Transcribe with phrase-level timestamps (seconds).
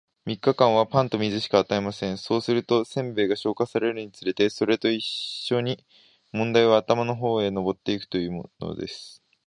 [0.25, 2.17] 三日間は、パンと水しか与えません。
[2.17, 5.85] そうすると、煎餅が消化されるにつれて、それと一しょに
[6.31, 9.21] 問題は頭の方へ上ってゆくというのです。